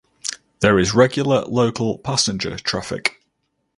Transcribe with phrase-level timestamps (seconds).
[0.61, 3.21] There is regular local passenger traffic.